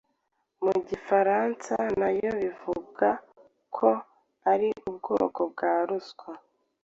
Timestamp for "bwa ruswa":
5.51-6.31